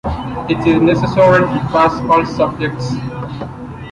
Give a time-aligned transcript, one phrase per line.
[0.49, 2.95] It is necessary to pass all subjects.